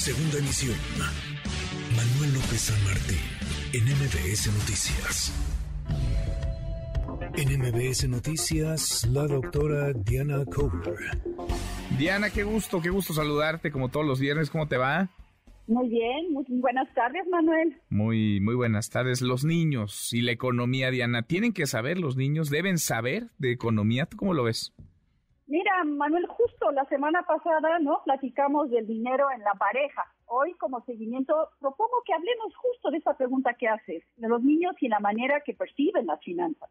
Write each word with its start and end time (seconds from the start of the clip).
Segunda 0.00 0.38
emisión. 0.38 0.78
Manuel 1.94 2.32
López 2.32 2.58
San 2.58 2.84
Martín, 2.84 3.18
en 3.74 3.84
MBS 3.84 4.46
Noticias. 4.46 5.30
En 7.36 7.60
MBS 7.60 8.08
Noticias, 8.08 9.06
la 9.12 9.26
doctora 9.26 9.92
Diana 9.92 10.46
Cover. 10.46 10.96
Diana, 11.98 12.30
qué 12.30 12.44
gusto, 12.44 12.80
qué 12.80 12.88
gusto 12.88 13.12
saludarte 13.12 13.70
como 13.70 13.90
todos 13.90 14.06
los 14.06 14.18
viernes. 14.18 14.48
¿Cómo 14.48 14.66
te 14.68 14.78
va? 14.78 15.10
Muy 15.66 15.90
bien, 15.90 16.32
muy 16.32 16.46
buenas 16.48 16.88
tardes, 16.94 17.26
Manuel. 17.30 17.76
Muy, 17.90 18.40
muy 18.40 18.54
buenas 18.54 18.88
tardes. 18.88 19.20
Los 19.20 19.44
niños 19.44 20.14
y 20.14 20.22
la 20.22 20.32
economía, 20.32 20.90
Diana, 20.90 21.24
¿tienen 21.24 21.52
que 21.52 21.66
saber 21.66 21.98
los 21.98 22.16
niños? 22.16 22.48
¿Deben 22.48 22.78
saber 22.78 23.26
de 23.36 23.52
economía? 23.52 24.06
¿Tú 24.06 24.16
cómo 24.16 24.32
lo 24.32 24.44
ves? 24.44 24.72
Mira, 25.50 25.82
Manuel, 25.82 26.28
justo 26.28 26.70
la 26.70 26.84
semana 26.84 27.24
pasada, 27.24 27.80
¿no? 27.80 28.02
Platicamos 28.04 28.70
del 28.70 28.86
dinero 28.86 29.32
en 29.32 29.40
la 29.40 29.54
pareja. 29.54 30.04
Hoy, 30.26 30.52
como 30.52 30.80
seguimiento, 30.84 31.34
propongo 31.58 32.04
que 32.06 32.12
hablemos 32.12 32.54
justo 32.54 32.92
de 32.92 32.98
esa 32.98 33.16
pregunta 33.16 33.54
que 33.54 33.66
haces, 33.66 34.04
de 34.16 34.28
los 34.28 34.44
niños 34.44 34.76
y 34.80 34.86
la 34.86 35.00
manera 35.00 35.40
que 35.40 35.54
perciben 35.54 36.06
las 36.06 36.22
finanzas. 36.22 36.70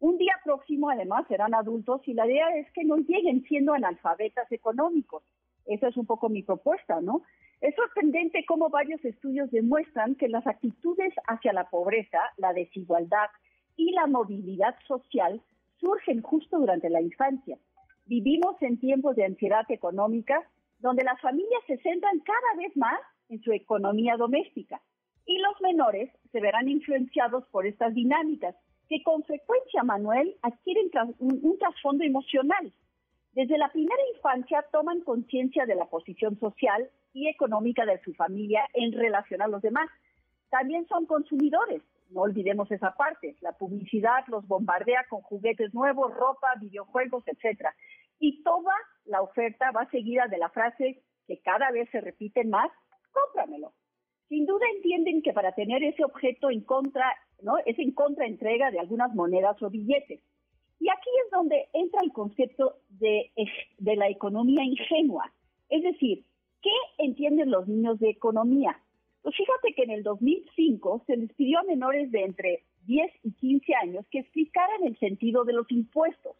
Un 0.00 0.18
día 0.18 0.34
próximo, 0.42 0.90
además, 0.90 1.26
serán 1.28 1.54
adultos 1.54 2.00
y 2.08 2.14
la 2.14 2.26
idea 2.26 2.56
es 2.56 2.68
que 2.72 2.82
no 2.82 2.96
lleguen 2.96 3.44
siendo 3.44 3.72
analfabetas 3.72 4.50
económicos. 4.50 5.22
Esa 5.66 5.86
es 5.86 5.96
un 5.96 6.06
poco 6.06 6.28
mi 6.28 6.42
propuesta, 6.42 7.00
¿no? 7.00 7.22
Es 7.60 7.76
sorprendente 7.76 8.44
cómo 8.46 8.68
varios 8.68 9.04
estudios 9.04 9.48
demuestran 9.52 10.16
que 10.16 10.26
las 10.26 10.44
actitudes 10.44 11.14
hacia 11.28 11.52
la 11.52 11.70
pobreza, 11.70 12.18
la 12.36 12.52
desigualdad 12.52 13.30
y 13.76 13.92
la 13.92 14.08
movilidad 14.08 14.74
social 14.88 15.40
surgen 15.78 16.20
justo 16.20 16.58
durante 16.58 16.90
la 16.90 17.00
infancia. 17.00 17.56
Vivimos 18.08 18.56
en 18.62 18.80
tiempos 18.80 19.16
de 19.16 19.26
ansiedad 19.26 19.70
económica 19.70 20.42
donde 20.78 21.04
las 21.04 21.20
familias 21.20 21.62
se 21.66 21.76
centran 21.76 22.20
cada 22.20 22.56
vez 22.56 22.74
más 22.74 22.98
en 23.28 23.38
su 23.42 23.52
economía 23.52 24.16
doméstica 24.16 24.80
y 25.26 25.36
los 25.36 25.60
menores 25.60 26.10
se 26.32 26.40
verán 26.40 26.68
influenciados 26.68 27.44
por 27.50 27.66
estas 27.66 27.92
dinámicas 27.92 28.56
que 28.88 29.02
con 29.02 29.22
frecuencia, 29.24 29.82
Manuel, 29.82 30.34
adquieren 30.40 30.88
un 31.18 31.58
trasfondo 31.58 32.02
emocional. 32.02 32.72
Desde 33.32 33.58
la 33.58 33.70
primera 33.70 34.02
infancia 34.16 34.64
toman 34.72 35.02
conciencia 35.02 35.66
de 35.66 35.74
la 35.74 35.84
posición 35.84 36.40
social 36.40 36.88
y 37.12 37.28
económica 37.28 37.84
de 37.84 38.00
su 38.00 38.14
familia 38.14 38.62
en 38.72 38.92
relación 38.92 39.42
a 39.42 39.48
los 39.48 39.60
demás. 39.60 39.90
También 40.48 40.86
son 40.86 41.04
consumidores, 41.04 41.82
no 42.10 42.22
olvidemos 42.22 42.70
esa 42.70 42.94
parte. 42.94 43.36
La 43.40 43.52
publicidad 43.52 44.24
los 44.28 44.46
bombardea 44.46 45.04
con 45.08 45.20
juguetes 45.20 45.74
nuevos, 45.74 46.14
ropa, 46.14 46.48
videojuegos, 46.58 47.24
etcétera. 47.26 47.74
Y 48.18 48.42
toda 48.42 48.72
la 49.04 49.22
oferta 49.22 49.70
va 49.70 49.88
seguida 49.90 50.26
de 50.28 50.38
la 50.38 50.50
frase 50.50 51.02
que 51.26 51.40
cada 51.40 51.70
vez 51.70 51.88
se 51.90 52.00
repiten 52.00 52.50
más, 52.50 52.70
cómpramelo. 53.12 53.72
Sin 54.28 54.46
duda 54.46 54.66
entienden 54.76 55.22
que 55.22 55.32
para 55.32 55.52
tener 55.52 55.82
ese 55.82 56.04
objeto 56.04 56.50
en 56.50 56.62
contra, 56.62 57.06
¿no? 57.42 57.58
Es 57.64 57.78
en 57.78 57.92
contraentrega 57.92 58.70
de 58.70 58.80
algunas 58.80 59.14
monedas 59.14 59.60
o 59.62 59.70
billetes. 59.70 60.20
Y 60.80 60.88
aquí 60.90 61.10
es 61.24 61.30
donde 61.30 61.68
entra 61.72 62.00
el 62.02 62.12
concepto 62.12 62.76
de, 62.88 63.32
de 63.78 63.96
la 63.96 64.08
economía 64.08 64.62
ingenua. 64.64 65.32
Es 65.68 65.82
decir, 65.82 66.24
¿Qué 66.62 67.04
entienden 67.04 67.50
los 67.50 67.68
niños 67.68 68.00
de 68.00 68.10
economía? 68.10 68.80
Pues 69.22 69.36
fíjate 69.36 69.74
que 69.74 69.82
en 69.84 69.90
el 69.90 70.02
2005 70.02 71.04
se 71.06 71.16
les 71.16 71.32
pidió 71.34 71.60
a 71.60 71.64
menores 71.64 72.10
de 72.10 72.24
entre 72.24 72.64
10 72.86 73.12
y 73.22 73.32
15 73.32 73.74
años 73.74 74.06
que 74.10 74.20
explicaran 74.20 74.84
el 74.84 74.98
sentido 74.98 75.44
de 75.44 75.52
los 75.52 75.70
impuestos. 75.70 76.36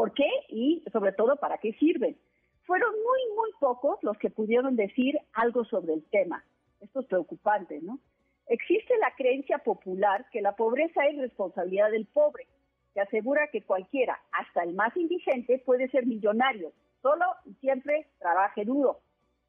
¿Por 0.00 0.14
qué? 0.14 0.30
Y 0.48 0.82
sobre 0.92 1.12
todo, 1.12 1.36
¿para 1.36 1.58
qué 1.58 1.74
sirven? 1.74 2.16
Fueron 2.62 2.90
muy, 2.90 3.36
muy 3.36 3.50
pocos 3.60 3.98
los 4.00 4.16
que 4.16 4.30
pudieron 4.30 4.74
decir 4.74 5.18
algo 5.34 5.62
sobre 5.66 5.92
el 5.92 6.02
tema. 6.04 6.42
Esto 6.80 7.00
es 7.00 7.06
preocupante, 7.06 7.80
¿no? 7.82 7.98
Existe 8.46 8.96
la 8.96 9.14
creencia 9.14 9.58
popular 9.58 10.24
que 10.32 10.40
la 10.40 10.56
pobreza 10.56 11.04
es 11.04 11.18
responsabilidad 11.18 11.90
del 11.90 12.06
pobre, 12.06 12.46
que 12.94 13.02
asegura 13.02 13.48
que 13.48 13.60
cualquiera, 13.60 14.18
hasta 14.32 14.62
el 14.62 14.72
más 14.72 14.96
indigente, 14.96 15.62
puede 15.66 15.90
ser 15.90 16.06
millonario, 16.06 16.72
solo 17.02 17.26
y 17.44 17.52
siempre 17.56 18.06
trabaje 18.20 18.64
duro. 18.64 19.00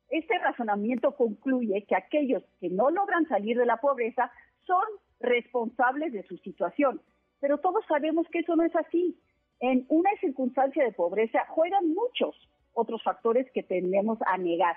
Este 0.09 0.37
razonamiento 0.37 1.15
concluye 1.15 1.85
que 1.87 1.95
aquellos 1.95 2.43
que 2.59 2.69
no 2.69 2.89
logran 2.89 3.25
salir 3.29 3.57
de 3.57 3.65
la 3.65 3.77
pobreza 3.77 4.29
son 4.67 4.83
responsables 5.21 6.11
de 6.11 6.23
su 6.23 6.35
situación, 6.39 7.01
pero 7.39 7.59
todos 7.59 7.85
sabemos 7.87 8.27
que 8.27 8.39
eso 8.39 8.57
no 8.57 8.63
es 8.63 8.75
así. 8.75 9.17
En 9.61 9.85
una 9.89 10.09
circunstancia 10.19 10.83
de 10.83 10.91
pobreza 10.91 11.45
juegan 11.49 11.93
muchos 11.93 12.35
otros 12.73 13.03
factores 13.03 13.45
que 13.51 13.61
tendemos 13.61 14.17
a 14.25 14.37
negar. 14.39 14.75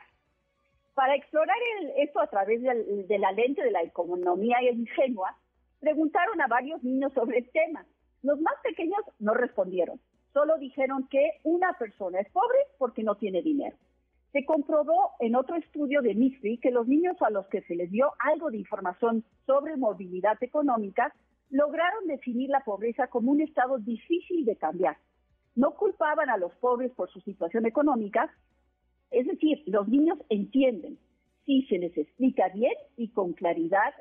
Para 0.95 1.17
explorar 1.17 1.57
esto 1.97 2.21
a 2.21 2.27
través 2.27 2.63
de 2.63 3.19
la 3.19 3.33
lente 3.33 3.63
de 3.63 3.71
la 3.71 3.83
economía 3.83 4.59
ingenua, 4.63 5.37
preguntaron 5.81 6.39
a 6.43 6.49
varios 6.49 6.85
niños 6.85 7.15
sobre 7.15 7.39
el 7.39 7.51
tema. 7.51 7.87
Los 8.23 8.39
más 8.43 8.55
pequeños 8.63 9.01
no 9.19 9.33
respondieron, 9.33 10.01
solo 10.35 10.59
dijeron 10.59 11.09
que 11.09 11.31
una 11.45 11.73
persona 11.79 12.21
es 12.21 12.31
pobre 12.31 12.59
porque 12.77 13.03
no 13.03 13.17
tiene 13.17 13.41
dinero. 13.41 13.77
Se 14.33 14.45
comprobó 14.45 15.13
en 15.21 15.35
otro 15.35 15.57
estudio 15.57 16.03
de 16.03 16.15
MISRI 16.15 16.59
que 16.59 16.71
los 16.71 16.87
niños 16.87 17.17
a 17.23 17.31
los 17.31 17.47
que 17.47 17.63
se 17.63 17.75
les 17.75 17.91
dio 17.91 18.13
algo 18.19 18.51
de 18.51 18.59
información 18.59 19.25
sobre 19.47 19.77
movilidad 19.77 20.37
económica 20.43 21.15
lograron 21.55 22.09
definir 22.09 22.51
la 22.51 22.65
pobreza 22.65 23.07
como 23.07 23.31
un 23.31 23.41
estado 23.41 23.79
difícil 23.79 24.45
de 24.45 24.57
cambiar. 24.57 24.97
No 25.55 25.77
culpaban 25.77 26.29
a 26.29 26.37
los 26.37 26.53
pobres 26.57 26.91
por 26.91 27.09
su 27.11 27.21
situación 27.21 27.65
económica, 27.65 28.35
es 29.13 29.25
decir, 29.29 29.63
los 29.67 29.87
niños 29.87 30.19
entienden 30.31 30.99
si 31.47 31.63
se 31.67 31.79
les 31.79 31.97
explica 31.97 32.49
bien 32.49 32.73
y 32.97 33.11
con 33.11 33.35
claridad 33.35 33.95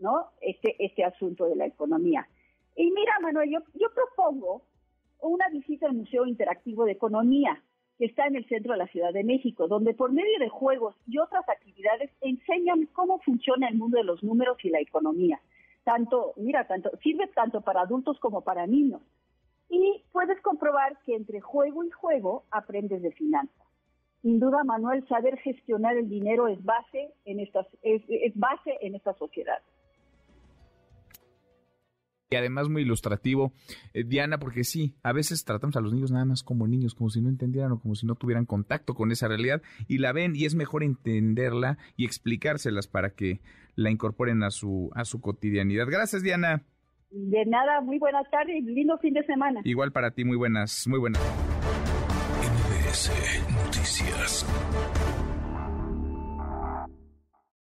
¿no? 0.00 0.30
este, 0.40 0.74
este 0.84 1.04
asunto 1.04 1.44
de 1.44 1.54
la 1.54 1.66
economía. 1.66 2.26
Y 2.74 2.90
mira, 2.90 3.12
Manuel, 3.22 3.50
yo, 3.50 3.60
yo 3.74 3.86
propongo 3.94 4.62
una 5.20 5.48
visita 5.50 5.86
al 5.86 5.94
Museo 5.94 6.26
Interactivo 6.26 6.86
de 6.86 6.92
Economía, 6.92 7.62
que 7.98 8.06
está 8.06 8.26
en 8.26 8.34
el 8.34 8.48
centro 8.48 8.72
de 8.72 8.78
la 8.78 8.88
Ciudad 8.88 9.12
de 9.12 9.22
México, 9.22 9.68
donde 9.68 9.94
por 9.94 10.10
medio 10.10 10.40
de 10.40 10.48
juegos 10.48 10.96
y 11.06 11.18
otras 11.18 11.48
actividades 11.48 12.10
enseñan 12.20 12.86
cómo 12.86 13.20
funciona 13.20 13.68
el 13.68 13.76
mundo 13.76 13.96
de 13.96 14.04
los 14.04 14.24
números 14.24 14.58
y 14.64 14.70
la 14.70 14.80
economía. 14.80 15.40
Tanto, 15.86 16.34
mira, 16.36 16.66
tanto, 16.66 16.90
sirve 17.00 17.28
tanto 17.28 17.60
para 17.60 17.82
adultos 17.82 18.18
como 18.18 18.40
para 18.40 18.66
niños. 18.66 19.02
Y 19.68 20.02
puedes 20.10 20.40
comprobar 20.42 20.98
que 21.04 21.14
entre 21.14 21.40
juego 21.40 21.84
y 21.84 21.90
juego 21.92 22.42
aprendes 22.50 23.02
de 23.02 23.12
finanzas. 23.12 23.66
Sin 24.20 24.40
duda, 24.40 24.64
Manuel, 24.64 25.06
saber 25.06 25.38
gestionar 25.38 25.96
el 25.96 26.08
dinero 26.08 26.48
es 26.48 26.60
base 26.64 27.14
en 27.24 27.38
estas, 27.38 27.68
es, 27.82 28.02
es 28.08 28.36
base 28.36 28.76
en 28.80 28.96
esta 28.96 29.14
sociedad 29.14 29.62
y 32.30 32.36
además 32.36 32.68
muy 32.68 32.82
ilustrativo, 32.82 33.52
eh, 33.94 34.04
Diana, 34.04 34.38
porque 34.38 34.64
sí, 34.64 34.96
a 35.02 35.12
veces 35.12 35.44
tratamos 35.44 35.76
a 35.76 35.80
los 35.80 35.92
niños 35.92 36.10
nada 36.10 36.24
más 36.24 36.42
como 36.42 36.66
niños, 36.66 36.94
como 36.94 37.10
si 37.10 37.20
no 37.20 37.28
entendieran 37.28 37.72
o 37.72 37.80
como 37.80 37.94
si 37.94 38.06
no 38.06 38.16
tuvieran 38.16 38.46
contacto 38.46 38.94
con 38.94 39.12
esa 39.12 39.28
realidad 39.28 39.62
y 39.86 39.98
la 39.98 40.12
ven 40.12 40.34
y 40.34 40.44
es 40.44 40.54
mejor 40.54 40.82
entenderla 40.82 41.78
y 41.96 42.04
explicárselas 42.04 42.88
para 42.88 43.10
que 43.10 43.40
la 43.76 43.90
incorporen 43.90 44.42
a 44.42 44.50
su 44.50 44.90
a 44.94 45.04
su 45.04 45.20
cotidianidad. 45.20 45.86
Gracias, 45.88 46.22
Diana. 46.22 46.62
De 47.10 47.44
nada, 47.46 47.80
muy 47.80 47.98
buenas 47.98 48.28
tardes 48.30 48.56
y 48.56 48.62
lindo 48.62 48.98
fin 48.98 49.14
de 49.14 49.24
semana. 49.24 49.60
Igual 49.64 49.92
para 49.92 50.10
ti, 50.10 50.24
muy 50.24 50.36
buenas, 50.36 50.86
muy 50.88 50.98
buenas. 50.98 51.22
MBS 52.42 53.12
Noticias. 53.64 54.46